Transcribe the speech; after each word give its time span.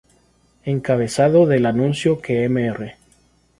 Encabezado 0.65 1.45
del 1.45 1.63
anuncio 1.67 2.19
que 2.21 2.49
Mr. 2.49 2.95